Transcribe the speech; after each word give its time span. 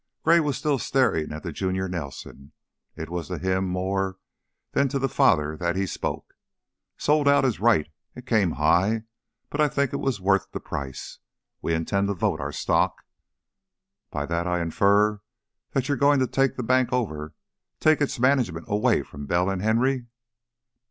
Gray 0.23 0.39
was 0.39 0.57
still 0.57 0.79
staring 0.79 1.31
at 1.31 1.43
the 1.43 1.51
junior 1.51 1.87
Nelson; 1.87 2.53
it 2.95 3.07
was 3.11 3.27
to 3.27 3.37
him 3.37 3.67
more 3.69 4.17
than 4.71 4.87
to 4.87 4.97
the 4.97 5.07
father 5.07 5.55
that 5.57 5.75
he 5.75 5.85
spoke: 5.85 6.33
"Sold 6.97 7.27
out 7.27 7.45
is 7.45 7.59
right! 7.59 7.87
It 8.15 8.25
came 8.25 8.53
high, 8.53 9.03
but 9.51 9.61
I 9.61 9.67
think 9.67 9.93
it 9.93 9.97
was 9.99 10.19
worth 10.19 10.51
the 10.53 10.59
price. 10.59 11.19
We 11.61 11.75
intend 11.75 12.07
to 12.07 12.15
vote 12.15 12.39
our 12.39 12.51
stock." 12.51 13.03
"By 14.09 14.25
that 14.25 14.47
I 14.47 14.59
infer 14.63 15.21
that 15.73 15.87
you're 15.87 15.97
going 15.97 16.17
to 16.19 16.25
take 16.27 16.55
the 16.55 16.63
bank 16.63 16.91
over 16.91 17.35
take 17.79 18.01
its 18.01 18.17
management 18.17 18.65
away 18.67 19.03
from 19.03 19.27
Bell 19.27 19.51
and 19.51 19.61
Henry?" 19.61 20.07